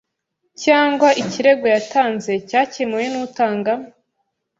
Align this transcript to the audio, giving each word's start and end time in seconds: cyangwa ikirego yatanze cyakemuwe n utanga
cyangwa 0.63 1.09
ikirego 1.21 1.65
yatanze 1.73 2.31
cyakemuwe 2.49 3.05
n 3.13 3.15
utanga 3.25 3.73